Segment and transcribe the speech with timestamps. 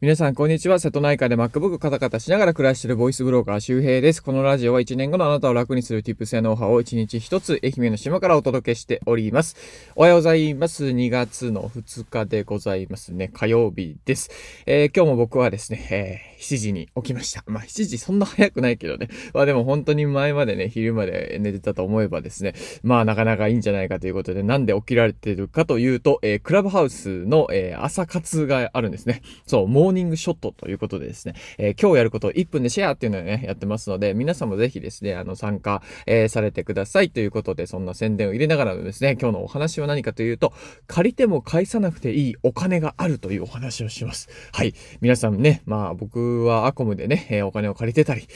[0.00, 0.78] 皆さん、こんにちは。
[0.78, 4.22] 瀬戸内海で MacBook カタカタしながら暮らしているボイスブローカー周平です。
[4.22, 9.56] このラジオは1年後のあなたを楽にする Tips やノウハウを1日1つ愛媛の島からお届けしております。
[9.96, 10.84] おはようございます。
[10.84, 13.26] 2月の2日でございますね。
[13.26, 14.30] 火曜日です。
[14.66, 17.42] えー、今日も僕はですね、えー、7時に起きました。
[17.48, 19.08] まあ、7時そんな早くないけどね。
[19.34, 22.54] まあでも本当に前までね、昼まで寝てたと思えばですね、
[22.84, 29.22] まあなかなかいいんじゃないかということで、なんで起きられてるかというと、えー、クラブハウスの、え朝活があるんですね。
[29.44, 40.52] そう、モーニングショットとということでですね、えー、今日やることを1分でシェアっていうのをね、やってますので、皆さんもぜひですね、あの、参加、えー、されてくださいということで、そんな宣伝を入れながらのですね、今日のお話は何かというと、
[40.86, 44.28] 借りても返さなくていいお金があるというお話をします。
[44.52, 44.74] はい。
[45.00, 48.28] 皆さんね、まあ僕はアコムでね、えー、お金を借りてたり、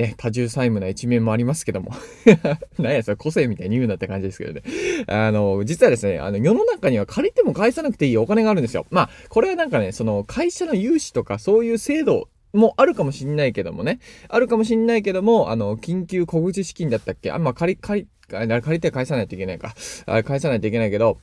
[0.00, 1.92] ね、多重債務な一面もありますけども。
[2.78, 4.62] 何や、それ個性みたいに言うなって感じですけどね。
[5.06, 8.86] あの、実はですね、あの、世の中には借りても返さなくていいお金があるんですよ。
[8.90, 14.00] まあ、これはなんかね、その、会社の融資とかそういう制度もあるかもしんないけどもね。
[14.28, 17.30] あるかもしんないけども、あの、緊急小口資金だったっけ？
[17.30, 19.74] あんま借り、借り、借りて返さないといけないか。
[20.06, 21.18] あ返さないといけないけど、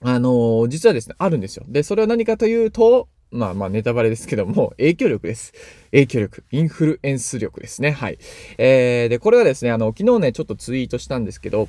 [0.00, 1.64] あの、実はですね、あるんですよ。
[1.68, 5.52] で、それは何かというと、まあまあネタバレですけども、影響力です。
[5.90, 6.44] 影響力。
[6.52, 7.90] インフルエンス力ですね。
[7.90, 8.18] はい。
[8.58, 11.68] えー、で、これはですね、あの、昨日ね、ちょっとツイートしたんですけど、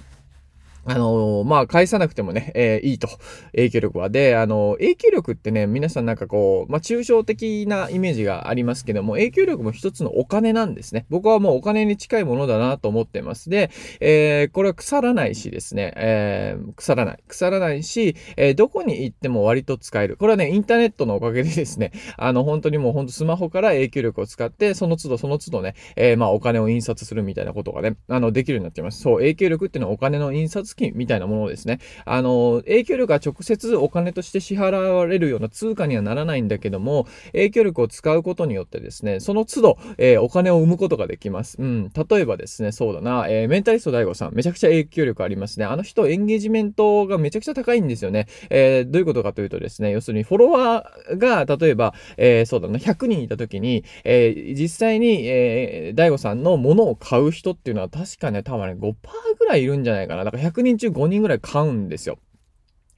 [0.88, 3.08] あの、まあ、返さなくてもね、えー、いいと。
[3.55, 4.09] 影響力は。
[4.09, 11.08] で、あの、影響力ってね、皆さんなんかこう、まあ、抽象的なイメージがありますけども、影響力も一つのお金なんですね。
[11.09, 13.50] 僕はもうお金に近いものだなと思ってます。
[13.50, 17.23] で、えこれは腐らないしですね、えー腐らない。
[17.27, 20.17] 腐らないし、えどこに行っても割と使える。
[20.17, 29.02] これはね、インターネットのおかげでですね、あの、本当にもう本当スマホから影響力を使って、その都度その都度ね、えまあ、お金を印刷するみたいなことがね、あの、できるようになってます。
[29.02, 31.79] そう、影響力っていうのはお金の印刷金みたいなものですね。
[32.05, 41.57] あの、影響力が直接お金として支払われるような通貨にはならないんだけども、影響力を使うことによってですね、その都度、えー、お金を生むことができます。
[41.59, 41.91] うん。
[42.09, 45.65] 例えばですね、そうだな、えー、メンタリスト DAIGO さん、めちゃくちゃ影響力ありますね。
[45.65, 48.27] あの人、エンゲージメントがめちゃくちゃ高いんですよね。
[48.49, 58.93] えー、どういうことかというとですね、要するにフォロワーが、例えば、え、そうだな、100人いた時に、え、実際に、えー、DAIGO さんのものを買う人っていうのは確かね、多分ね、5%
[59.37, 60.23] ぐらいいるんじゃないかな。
[60.23, 62.20] だから100人中5人ぐらい買うんですよ。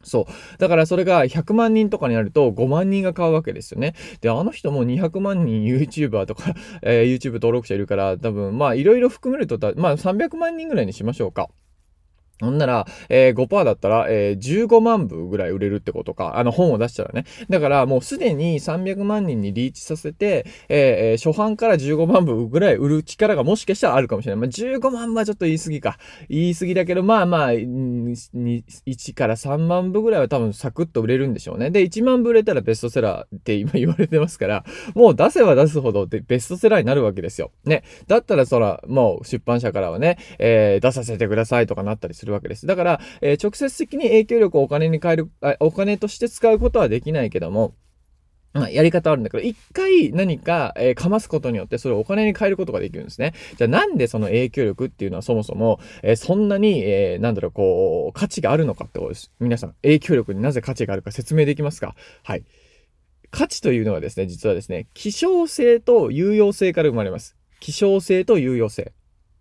[0.03, 0.57] そう。
[0.57, 3.94] だからそれが100万人とかになると5万人が買うわけですよね。
[4.22, 11.50] で、あの人も200万人 YouTuber とか、 えー、YouTube 登録者いるから、多分、まあいろいろ含めると、まあ300万人ぐらいにしましょうか。
[12.39, 16.37] ほんなら、えー、5%だったら、えー、15万部ぐらい売れるってことか。
[16.37, 17.25] あの本を出したらね。
[17.49, 24.41] だからもうすでに300万人にリーチさせて、えー、初版から15万部ぐらい売る力がもしかしたらあるかもしれない。
[24.41, 25.97] まあ、15万部はちょっと言い過ぎか。
[26.29, 31.71] 言い過ぎだけど、まあまあ、1から3万部ぐらいは多分サクッと売れるんでしょうね。
[31.71, 37.51] で、1万部売れたらベストセラーって今言われてますから、もう出せば出すほどでベストセラーになるわけですよ。
[37.65, 37.83] ね。
[38.07, 42.67] だったらそら、もう出版社からはね、えー、出させてくださいとかなったりするるわけです。
[42.67, 45.29] だから、えー、直接的に影響力をお金に変える、
[45.59, 47.73] お金として使うことはできないけども、
[48.53, 53.33] まあ、やり方あるんだけど、一回何か、えー、かますことによってそれをお金に変えることができるんですね。
[53.57, 59.31] じゃあなんでその影響力っていうのはそもそも、えー、そんなに、えー、なんだろう、こう、価値があるのかってことです。
[59.39, 61.93] 皆さん、影響力になぜ価値があるか説明できますか？
[62.23, 62.43] はい。
[63.29, 67.35] 価値というのはですね、実はですね、希少性と有用性から生まれます。
[67.59, 68.93] 希少性と有用性。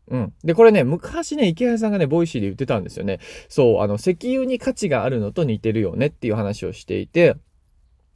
[0.09, 0.33] うん。
[0.44, 3.19] で、これね、昔ね、イケハヤさんがね、 Voicy で言ってたんですよね。
[3.49, 7.37] そう、あの、石油に価値があるのと似てるよねっていう話をしていて、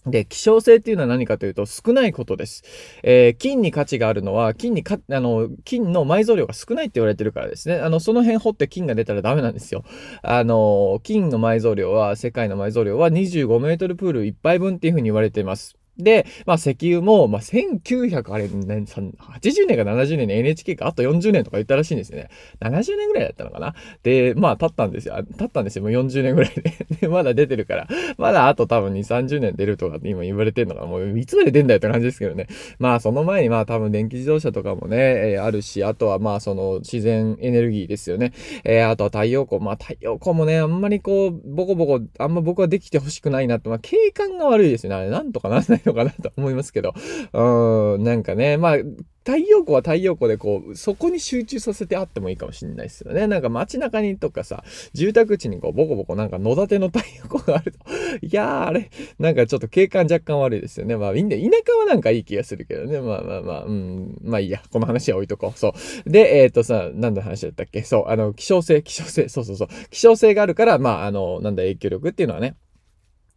[0.06, 2.62] で、希少性っていうのは何かというと少ないことです。
[3.02, 7.76] えー、金に価値があるのは、金にか、あの、金の埋蔵量が少ないって言われてるからですね。
[7.76, 9.84] あの、その辺掘って金が出たらダメなんですよ。
[10.22, 15.79] あの、金の埋蔵量は、世界の埋蔵量は25メートルプール1杯分っていうふうに言われています。
[16.02, 22.28] で、まあ、石油も、まあ、1900、あれ、80年か70年に NHK があと40年とか言ったらしいんですよね。
[22.60, 23.74] 70年ぐらいだったのかな？
[24.02, 25.14] で、まあ、経ったんですよ。
[25.38, 25.82] 経ったんですよ。
[25.82, 26.74] もう40年ぐらいで。
[27.00, 27.88] で、まだ出てるから。
[28.18, 30.86] まだあと多分2、30年出るとかって今言われてんのかな。
[30.86, 32.46] もういつまで出んだよって感じですけどね。
[32.78, 34.96] まあ、その前にまあ、多分電気自動車とかもね、
[35.32, 38.32] えー、あるし、あとはまあ、その自然エネルギーですよね。
[38.64, 39.60] えー、あとは太陽光。
[39.62, 44.96] まあ、太陽光もね、あんまりこう、ボコボコ、あんま僕はできてほしくないなって、まあ、景観が悪いですよね。
[44.96, 46.94] あれ、なんとかなんないのかなと思いますけど。
[47.32, 48.76] うん、なんかね、まあ、
[49.24, 53.26] 太陽光は太陽光でこう、そこに集中させてあってもいいかもしれないですよね。
[53.26, 54.64] なんか街中にとかさ、
[54.94, 57.78] 住宅地にこう、ボコボコなんか野立ての太陽光があると、
[58.26, 60.96] いやーあれ、なんかちょっと景観若干悪いですよね。
[60.96, 63.00] まあいいんだ田舎はなんかいい気がするけどね。
[63.00, 65.58] まあまあまあ、うん、まあいいや、この話は置いとこう。
[65.58, 65.74] そ
[66.06, 66.10] う。
[66.10, 67.82] で、えっ、ー、とさ、何の話だったっけ？
[67.82, 69.68] そう、あの、希少性、希少性、そうそうそう。
[69.90, 72.56] 希少性があるから、まあ、あの、なんだ、影響力っていうのはね、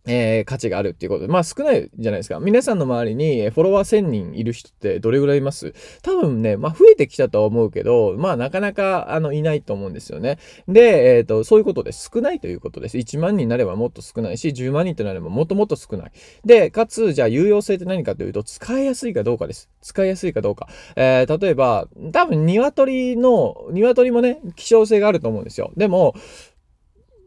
[0.05, 2.39] えー、価値があるっていうことで、まあ少ないじゃないですか。
[2.39, 5.73] 皆さんの周りにフォロワー1000人いる人ってどれぐらいいます？
[6.01, 10.37] 多分ね、まあ増えてきたとは思うけど、まあなかなかあのいないと思うんですよね。
[10.67, 11.91] で、えっ、ー、と、そういうことで。
[11.93, 12.97] 少ないということです。
[12.97, 16.11] 1万人になればもっと少ないし、10万人となればもっともっと少ない。
[16.43, 19.69] で、かつ、じゃあ有用性って何かというと、使いやすいかどうかです。
[19.81, 20.67] 使いやすいかどうか。
[20.95, 25.71] えー、例えば、多分鶏の、鶏もね、希少性があると思うんですよ。
[25.77, 26.13] でも、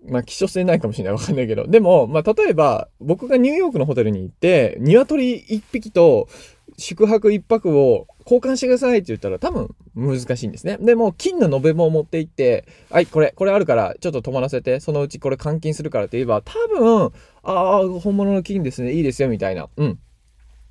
[0.09, 1.13] まあ、希少性ないかもしれない。
[1.15, 1.67] わかんないけど。
[1.67, 6.29] でも、まあ、例えば、僕がニューヨークのホテルに行って、鶏1匹と
[6.79, 10.79] 宿泊1泊を交換してくださいって言ったら多分難しいんですね。
[10.81, 17.13] でも、金の延べ棒を持って行って、はい、これ、これあるからちょっと泊まらせて、そのうちこれ換金するからって言えば、多分、
[17.43, 19.69] ああ、本物の金ですね、いいですよ、みたいな。
[19.77, 19.99] うん。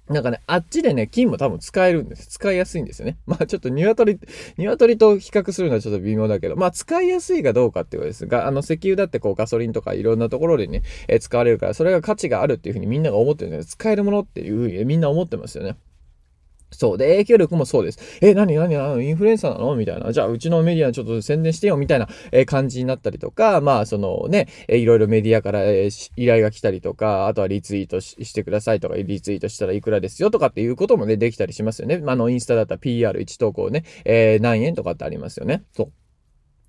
[0.09, 2.27] なんかね、あっちでね、金も多分使えるんです。
[2.27, 3.17] 使いやすいんですよね。
[3.25, 4.19] まあちょっと鶏、
[4.57, 15.75] 鶏と比較するのはちょっと微妙だけど、まあ使いやすいかどうかっていうことですが、あの石油だってこうガソリンとかいろんなところでね、え、使われるから、それが価値があるっていうふうにみんなが思ってるんで、使えるものっていうふうにみんな思ってますよね。
[16.71, 16.97] そう。
[16.97, 17.99] で、影響力もそうです。
[18.21, 19.75] え、なになにインフルエンサーなの？
[19.75, 20.11] みたいな。
[20.11, 31.99] じゃあ、うちのメディアちょっと宣伝してよみたいな、え感じになったりとか、まあ、そのね、えいろいろメディアから、え依頼が来たりとか、あとはリツイートしてくださいとか、リツイートしたらいくらですよとかっていうこともね、できたりしますよね。
[31.99, 35.63] まあ、の、インスタだったら PR1 投稿ね、え、何円とかってありますよね。
[35.73, 36.04] そう。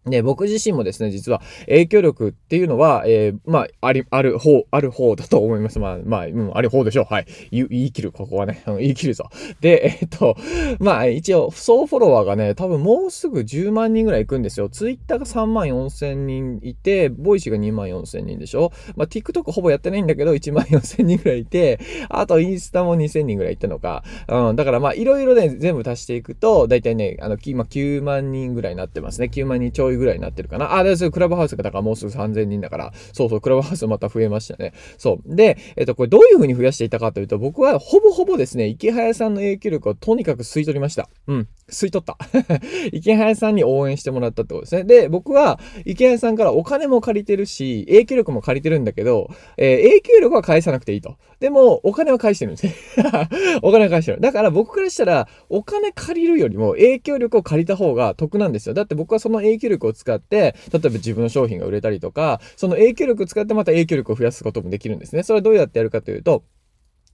[0.07, 5.81] で、僕自身もですね、実は影響力っていうのは、えー、まあ、あり、ある方、ある方だと思います。
[5.81, 7.07] まあ、まあ、うん、ある方でしょう。
[7.13, 7.27] はい。
[7.51, 8.63] 言い切る、ここはね。
[8.67, 9.29] 言い切るぞ。
[9.61, 10.37] で、えっと、
[10.79, 14.69] まあ、一応、総フォロワーがね、多分もうすぐ10万人ぐらい行くんですよ。
[14.69, 18.73] ツイッターが3万4千人いて、 Voicy が2万4千人でしょ。
[18.95, 24.05] まあ、TikTok ほぼやってないんだけど、1万4千人ぐらいいて、あとインスタも2千人ぐらい行ったのか。
[24.29, 29.31] うん、だからまあ、いろいろね、全部足していくと、だいたいね、あの、今9万人ぐらいになってますね。
[29.33, 30.77] 9万人ちょいぐらいになってるかな。
[30.77, 34.73] あ、でクラブハウスがだからもうすぐ3000人だから、そうそう、クラブハウスまた増えましたね。
[34.99, 35.37] そう。
[35.37, 41.09] で、えっと、これどういう風に増やしていたかというと、僕はほぼほぼですね、池早さんの影響力をとにかく吸い取りました。
[41.27, 41.49] うん。
[41.69, 42.19] 吸い取った。
[42.93, 44.85] 池早さんに応援してもらったってことですね。
[44.85, 51.17] で、僕は池早さんからお金も借りてるし、影響力も借りてるんだけど、えー、影響力は返さなくていいと。
[51.41, 52.75] でも、お金は返してるんですね。
[53.63, 54.21] お金は返してる。
[54.21, 58.75] だから僕からしたら、お金借りるよりも影響力を借りた方が得なんですよ。
[58.75, 65.23] だって僕はその影響力を使って、例えば自分の商品が売れたりとか、その影響力を使ってまた影響力を増やすこともできるんですね。
[65.23, 66.45] それはどうやってやるかというと、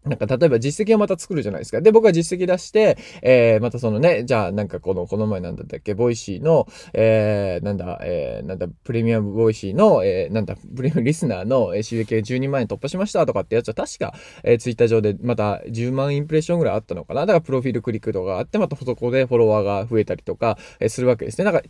[0.04, 1.80] なんか、例えば実績をまた作るじゃないですか。
[1.80, 17.20] で、僕は実績出して、えー、またそのね、じゃあ、なんかこの、この前なんだったっけ、ボイシーの、えー、なんだ、えー、なんだ、プレミアムボイシーの、えー、なんだ、プレミアムリスナーの収益が12万円突破しましたとかってやつは確か、えー、ツイッター上でまた10万インプレッションぐらいあったのかな。
[17.20, 21.44] だから、プロフィールクリックとかあって、またそこでフォロワーが増えたりとか、えー、するわけですね。
[21.44, 21.62] なんか、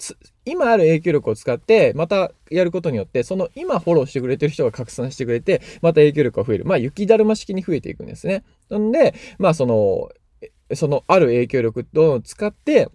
[0.45, 6.65] 今ある影響力を使って、またやることによって、その今フォローしてくれてる人が拡散してくれて、また影響力が増える。
[6.65, 8.45] まあ、雪だるま式に増えていくんですね。
[8.69, 10.11] なんで、まあ、その、
[10.75, 12.89] そのある影響力を使って、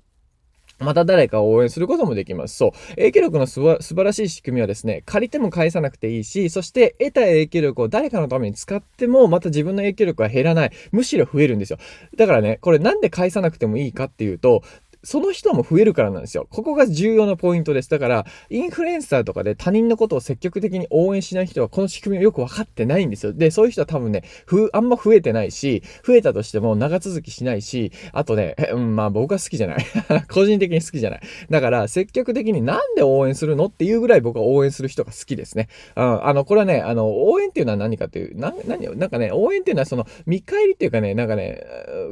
[0.79, 2.55] また誰かを応援することもできます。
[2.55, 2.71] そう。
[2.95, 10.71] 影響力の素晴らしい仕組みはですね、借りても返さなくていいし、そして得た影響力を誰かのために使っても、また自分の影響力は減らない。
[10.91, 11.79] むしろ増えるんですよ。
[12.15, 14.61] だからね、これなんで返さなくてもいいかっていうと、
[15.03, 16.47] その人も増えるからなんですよ。
[16.49, 17.89] ここが重要なポイントです。
[17.89, 23.33] だから、インフルエンサーとかで他人のことを積極的に応援しない人は、この仕組みをよく分かってないんですよ。
[23.33, 29.85] で、そういう人は多分ね、ふ、あんま増えてないし、増えたとしても長続きしないし、あとね、 うん、まあ僕は好きじゃない。
[30.31, 31.21] 個人的に好きじゃない。
[31.49, 35.67] だから、積極的になんで応援するのっていうぐらい僕は応援する人が好きですね。
[35.95, 41.63] うん、あの、これはね、あの、応援っていうのは何かっていう、な、何なんかね、応援っていうのはその、見返りっていうかね、なんかね、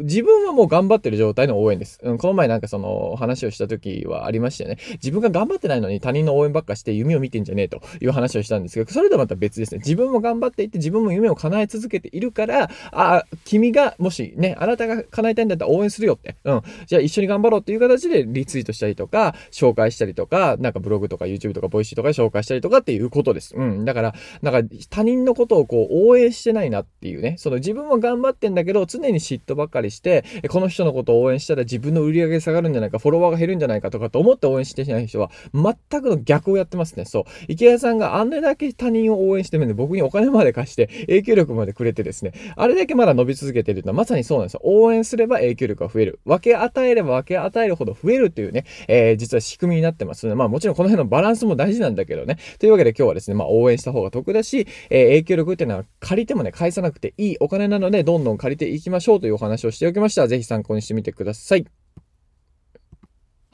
[0.02, 2.00] 自分はもう頑張ってる状態の応援です。
[2.04, 4.78] うん、この前なんかその、話をした時はありましたよね。
[4.96, 9.80] 自分が頑張ってないのに他人の応援ばっかして夢を見てんじゃねえという話をしたんですけど、それとはまた別ですね。
[9.80, 16.36] 自分も頑張っていて自分も夢を叶え続けているから、あ、君がもしね、あなたが叶えたいんだったら応援するよって。
[16.44, 16.62] うん。
[16.86, 23.56] じゃあ一緒に頑張ろうっていう形でリツイートしたりとか、紹介したりとか、なんかブログとか YouTube とかボイシーとかで紹介したりとかっていうことです。
[23.56, 23.86] うん。
[23.86, 37.06] だから、なんか他人のことをこう応援してないなっていうね、その自分も頑張ってんだけど、常に嫉妬ばっかりして、この人のことを応援したら自分の売り上げ下がるんじゃないか、フォロワーが減るんじゃないかとかと思って応援してない人は、全くの逆をやってますね。
[37.06, 37.24] そう。
[37.48, 44.62] 池早さんがあんなだけ他人を応援してるんで、僕にお金まで貸して、影響力までくれてですね、あれだけまだ伸び続けてるのはまさにそうなんですよ。
[44.64, 46.20] 応援すれば影響力が増える。
[46.26, 52.38] 分け与えれば分け与えるほど増えるっていうね、えー、実は仕組みになってますので、まあもちろんこの辺のバランスも大事なんだけどね。
[52.60, 60.28] というわけで今日はですね、まあ応援した方が得だし、えー、影響力っていうのは借りてもね、返さなくていいお金なので、どんどん借りていきましょうというお話をしておきました。
[60.28, 61.85] ぜひ参考にしてみてください。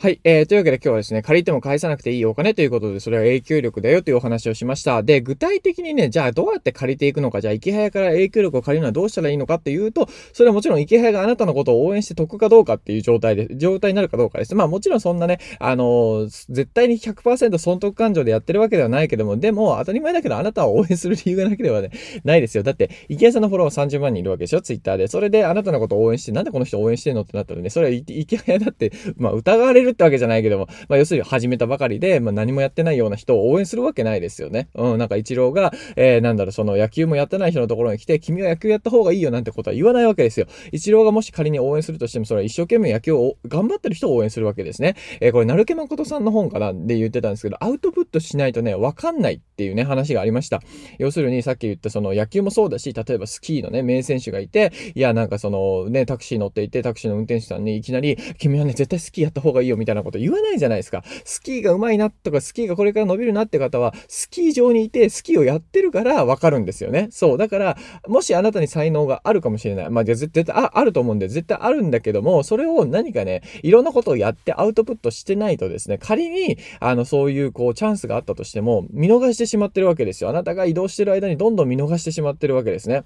[0.01, 0.19] はい。
[0.23, 5.03] えー、というわけで今日はですね、借りても返さなくていいお金ということで、それは影響力だよというお話をしました。
[5.03, 14.55] で、具体的にね、じゃあどうやって借りていくのか、じゃあ池早から影響力を借りるのはどうしたらいいのかっていうと、それはもちろん池早があなたのことを応援して得かどうかっていう状態で、状態になるかどうかです。
[14.55, 21.91] まあもちろんそんなね、あのー、絶対に100%損得感情でやってるわけではないけども、でも当たり前だけどあなたを応援する理由がなければね、
[22.23, 22.63] ないですよ。
[22.63, 25.07] だって、池早さんのフォロワー30万人いるわけでしょ、ツイッターで。
[25.07, 34.69] それであなたのことを応援して、なんでこの人応援してんのってなったらね、それは池早だって、まあ疑われるってわけじゃないけども、まあ、要するに始めたばかりで、まあ、何もやってないような人を応援するわけないですよね。
[34.75, 40.47] うん、なんか一郎が、えー、なんだろう、その野球もやってない人のところに来て、君は野球やった方がいいよなんてことは言わないわけですよ。
[40.71, 44.95] 一郎がもし仮に応援するとしても、それは一生懸命野球を頑張ってる人を応援するわけですね。
[45.19, 50.61] えー、これ、なるけ誠さんの本かなで言ってたんですけど、アウトプットしないとね、わかんないっていうね、話がありました。
[50.99, 61.03] 要するに、さっき言ったその野球もそうだし、例えばスキーのね、名選手がいて、いや、なんかそのね、タクシー乗っていて、タクシーの運転手さんにいきなり、君はね、絶対スキーやった方がいいよみたいなこと言わないじゃないですか。
[61.25, 67.07] スキーが上手いなとか、スキーがこれから伸びるなって方は、スキー場にいて、スキーをやってるからわかるんですよね。
[67.09, 67.37] そう。
[67.39, 69.89] だから、もしあなたに才能があるかもしれない。
[69.89, 80.29] まあ、絶対あ、あると思うんで、絶対あるんだけども、それを何かね、いろんなことをやってアウトプットしてないとですね、仮に、あの、そういう、こう、チャンスがあったとしても、見逃してしまってるわけですよ。
[80.29, 83.03] あなたが移動してる間にどんどん見逃してしまってるわけですね。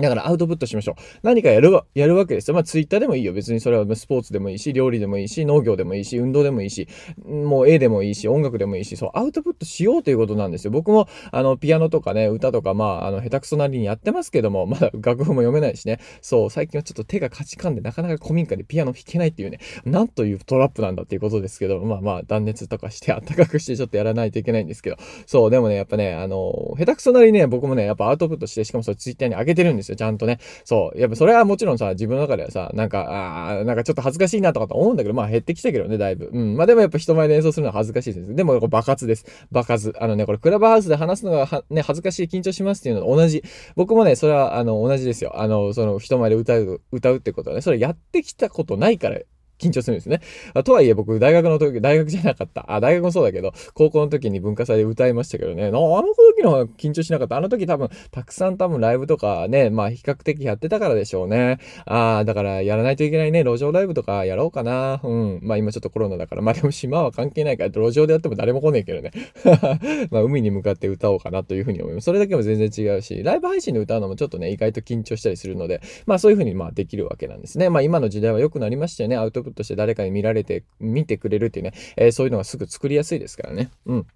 [0.00, 0.94] だからアウトプットしましょう。
[1.22, 2.54] 何かやるわ、やるわけですよ。
[2.54, 3.32] まあツイッターでもいいよ。
[3.32, 6.88] 別にそれはスポーツでもいいし、料理でもいいし、農業でもいいし、運動でもいいし、
[7.26, 10.70] もう絵でもいいし、音楽でもいいし、そう、アウトプットしようということなんですよ。
[10.70, 15.98] 僕も、あの、ピアノとかね、歌とか、まあ、あの、下手くそなりにやってますけども、まだ楽譜も読めないしね。
[16.20, 30.38] そう、最近はちょっと手がカチカンで、なかなか古民家でピアノ弾けないっていうね、なんというトラップなんだっていうことですけど、まあまあ、断熱とかして、暖かくしてちょっとやらないといけないんですけど、そう、でもね、やっぱね、あの、下手くそなりね、僕もね、やっぱアウトプットして、しかもそれツイッターに上げてるんですよ、ちゃんとね。
[30.64, 30.98] そう。
[30.98, 36.30] やっぱそれはもちろんさ、自分の中ではさ、なんか、ああ、なんかちょっと恥ずかしいなとかと思うんだけど、まあ減ってきたけどね、だいぶ。
[36.32, 36.56] うん。
[36.56, 38.34] まあでもやっぱ人前で演奏するのは恥ずかしいです。
[38.34, 39.24] でもこれ爆発です。
[39.50, 39.94] 爆発。
[40.00, 43.42] あのね、これクラブハウスで話すのが、ね、恥ずかしい、緊張しますっていうのと同じ。
[43.76, 45.40] 僕もね、それは、あの、同じですよ。
[45.40, 49.18] あの、その人前で歌う、歌うってことはね、それやってきたことないから
[49.58, 50.20] 緊張するんですね。
[50.64, 52.64] とはいえ僕、大学の時、大学じゃなかった。
[52.72, 55.66] あ、大学もそうだけど、高校の時に文化祭で歌いましたけどね。
[55.66, 56.02] あの
[56.38, 57.36] 時の方が緊張しなかった。
[57.36, 61.58] あの時多分、たくさん多分ライブとかね、まあ比較的やってたからでしょうね。
[61.86, 63.44] ああ、だからやらないといけないね。
[63.44, 65.00] 路上ライブとかやろうかな。
[65.02, 65.40] うん。
[65.42, 66.42] まあ今ちょっとコロナだから。
[66.42, 69.12] まあでも島は関係ないから、路上でやっても誰も来ねえけどね。
[70.10, 72.04] まあ海に向かって歌おうかなというふうに思います。
[72.04, 77.70] それだけも全然違うし、ライブ配信で歌うのもちょっとね、意外と緊張したりするので、まあそういうふうにまあできるわけなんですね。
[77.70, 79.16] まあ今の時代は良くなりましたよね。
[79.16, 83.70] アウトプットして誰かに見られて、見てくれるっていうね、えー、そういうのがすぐ作りやすいですからね。
[83.86, 84.06] うん。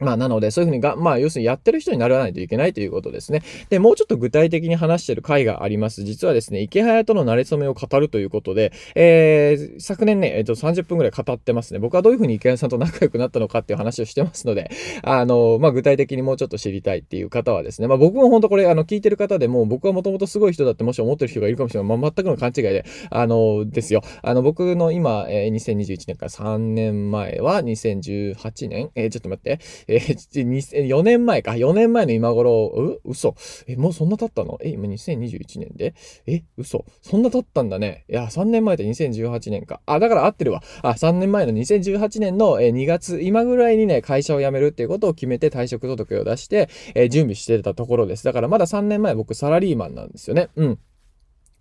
[0.00, 3.42] まあ、なので、そういうふうにが、まあ、要するにやってる人にならないといけないということですね。
[3.68, 6.04] で、もうちょっと具体的に話してる回があります。
[6.04, 11.80] 実はですね、池早との馴れ初めを語るということで、えー、昨年ね、えっ、ー、と、30分くらい語ってますね。
[11.80, 14.70] 僕はどういうふうに池早さんと仲良くなったのかっていう話をしてますので、
[15.02, 21.98] あの、まあ、具体的にもうちょっと知りたいっていう方はですね、まあ、僕も本当これ、あの、聞いてる方でも、僕はもともとすごい人だってもし思ってる人がいるかもしれない。
[21.98, 24.02] まあ、全くの勘違いで、あの、ですよ。
[24.22, 29.58] あの、僕の今、えー、2021年から3年前は2018年、えー、ちょっと待って、
[29.90, 31.52] えー、4年前か。
[31.52, 33.34] 4年前の今頃、う嘘。
[33.66, 34.58] え、もうそんな経ったの？
[34.62, 35.94] え、今2021年で？
[36.26, 36.84] え、嘘。
[37.02, 38.04] そんな経ったんだね。
[38.08, 39.80] いや、3年前って2018年か。
[39.86, 40.62] あ、だから合ってるわ。
[40.82, 48.24] あ、3年前の2018年の2月、今ぐらいにね、会社を辞めるっていうことを決めて退職届を出して、え準備してたところです。
[48.24, 50.48] だからまだ3年前僕サラリーマンなんですよね。
[50.56, 50.78] うん。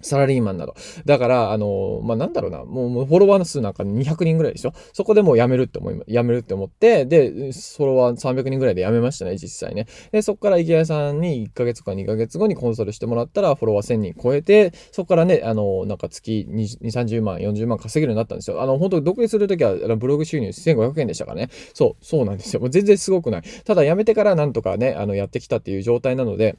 [0.02, 0.76] サラリーマンなど。
[1.06, 4.74] だから、あの、まあ、なんだろうな、もう、フォロワーの数なんか200人ぐらいでしょ？
[4.94, 9.88] そこでもう辞めるって思い、辞めるって思って、で、フォロワー300人ぐらいで辞めましたね、実際ね。
[10.12, 18.62] で、そこから池谷さんに1ヶ月か2ヶ月後にコンサルしてもらったら、フォロワー1000人超えて、そこからね、あの、なんか月2、30万、40万稼げるようになったんですよ。
[18.62, 21.50] あの、本当独立するときは、ブログ収入1500円でしたからね。
[21.74, 22.60] そう、そうなんですよ。
[22.62, 23.42] もう全然すごくない。
[23.66, 26.58] ただ辞めてからなんとかね、あの、やってきたっていう状態なので、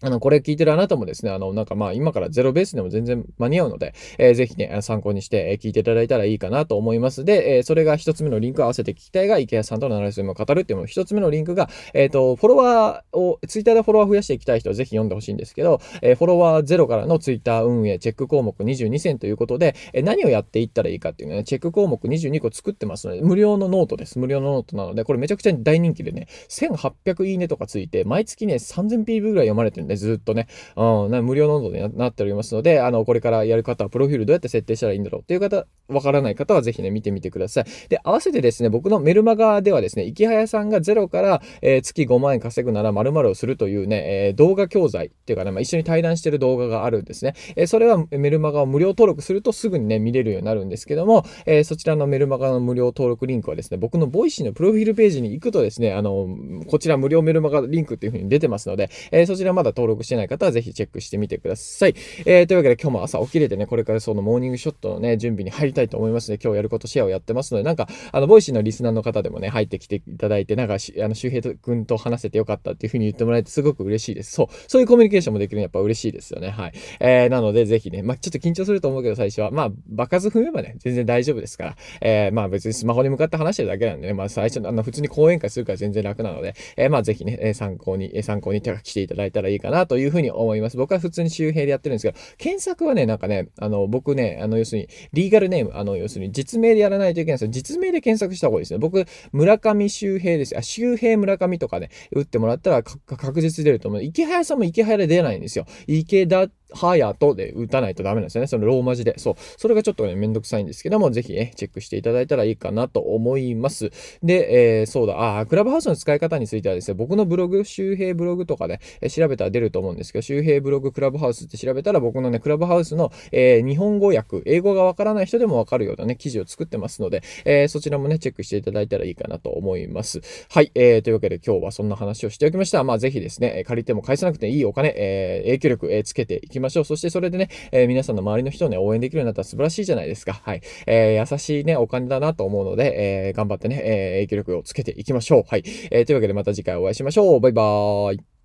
[0.00, 7.24] あの、これ聞いてるあなたもですね、あの、なんかまあ今からゼロベースでも全然間に合うので、えー、ぜひね、参考にして、え聞いていただいたらいいかなと思います。
[7.24, 24.18] で、えー、それが一つ目のリンクを合わせて聞きたいが、池早さんとのナラスを語るっていうのも一つ目のリンクが、えっ、ー、と、フォロワーを、ツイッターでフォロワー増やしていきたい人はぜひ読んでほしいんですけど、えフォロワーゼロからのツイッター運営チェック項目22選ということで、え何をやっていったらいいかっていうね、チェック項目22個作ってますので、無料のノートです。
[24.18, 37.64] 無料のノートなので、これめちゃくちゃ大人気でね、1800いいねとかついて、毎月ね、3000PV ぐらい読まれてるんですで、ずっとね、うん、無料ノートになっておりますので、あの、これからやる方は、プロフィールどうやって設定したらいいんだろうっていう方、わからない方はぜひね、見てみてください。
[37.88, 47.34] で、合わせてですね、僕のメルマガではですね、池早さんがゼロから、えー、月5万円稼ぐなら〇〇をするというね、えー、動画教材っていうかね、まあ、一緒に対談してる動画があるんですね。
[47.56, 56.28] えー、それはメルマガを無料登録するとすぐにね、見れるようになるんですけども、えそちらのメルマガの無料登録リンクはですね、僕のボイシーのプロフィールページに行くとですね、あの、
[56.66, 61.94] こちら無料メルマガリンクっていう風に出てますので、えそちらまだ登録してない方はぜひチェックしてみてください。
[62.26, 74.32] えーというわけで今日も朝起きれてね、これからそのモーニングショットのね、準備に入りたいと思いますので、今日やることシェアをやってますので、なんか、あの、ボイシーのリスナーの方でもね、入ってきていただいて、なんか、あの、周平君と話せてよかったっていう風に言ってもらえてすごく嬉しいです。
[74.32, 74.46] そう。
[74.66, 76.50] そういうコミュニケーションもできるのやっぱ嬉しいですよね。
[76.50, 76.72] はい。
[77.00, 79.50] えー、なので、ぜひね、まあ、ちょっと緊張すると思うけど、最初は。
[79.50, 81.76] まあ、場数踏めばね、全然大丈夫ですから。
[82.00, 90.76] えー、まあ、別にスマホに向かって話してるだけなんでね、まあ、最初、あの、普通に講演会するから全然楽なので、えー、まあ、ぜひね、参考に、参考にして聞いていただいたらいいかなかなというふうに思います。
[90.76, 97.50] 僕は普通に周平でやってるんですけど、検索はね、なんかね、あの、僕ね、あの、要するに、 legal name、あの、要するに実名でやらないといけないんですよ。
[97.50, 98.78] 実名で検索した方がいいですね。
[98.78, 104.02] 僕、村上周平ですあ、周平村上とかね、打ってもらったら確実出ると思う。
[104.02, 105.66] 池早さんも池早で出ないんですよ。
[105.86, 108.46] 池田ハヤトで打たないとダメなんですよね。
[108.46, 109.14] そのローマ字で。
[109.18, 109.34] そう。
[109.56, 113.90] それがちょっとね、めんどくさいんですけども、ぜひね、チェックしていただいたらいいかなと思います。
[114.22, 130.20] で、えー、そうだ、あ、クラブハウスの使い方についてはですね、僕のブログ、周平ブログとかで、え調べたら出ると思うんですけど、周平ブログクラブハウスって調べたら、僕のね、クラブハウスの、えー、日本語訳、英語がわからない人でもわかるようなね、記事を作ってますので、えー、そちらもね、チェックしていただいたらいいかなと思います。
[130.50, 132.84] はい、えー、というわけで今日はそんな話をしておきました。
[132.84, 136.84] まあ、ぜひですね、借りても返さなくていいお金、えー、影響力、え、つけていききましょう。
[136.84, 140.34] そしてそれでね、えー、皆さんの周りの人をね、応援できるようになったら素晴らしいじゃないですか。
[140.34, 140.62] はい。
[140.86, 145.44] えー、優しいね、お金だなと思うので、えー、頑張ってね、え、影響力をつけていきましょう。
[145.46, 145.64] はい。
[145.90, 147.40] え、というわけでまた次回お会いしましょう。
[147.40, 148.37] バイバーイ。